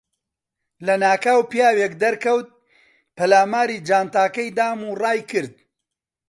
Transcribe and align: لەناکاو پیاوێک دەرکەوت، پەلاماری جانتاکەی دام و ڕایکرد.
لەناکاو 0.85 1.41
پیاوێک 1.51 1.93
دەرکەوت، 2.01 2.47
پەلاماری 3.17 3.83
جانتاکەی 3.87 4.55
دام 4.57 4.79
و 4.87 4.91
ڕایکرد. 5.01 5.55